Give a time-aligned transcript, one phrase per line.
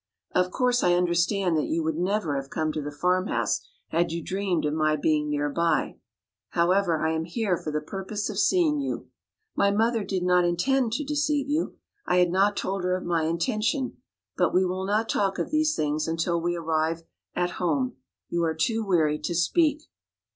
[0.33, 4.23] Of course, I understand that you would never have come to the farmhouse had you
[4.23, 5.99] dreamed of my being nearby.
[6.49, 9.09] However, I am here for the purpose of seeing you.
[9.55, 11.75] My mother did not intend to deceive you;
[12.07, 13.97] I had not told her of my intention.
[14.35, 17.03] But we will not talk of these things until we arrive
[17.35, 17.97] at home.
[18.27, 19.83] You are too weary to speak."